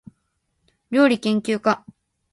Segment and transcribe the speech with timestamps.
[0.89, 1.85] りょうりけんきゅうか